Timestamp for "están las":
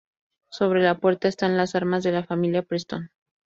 1.27-1.75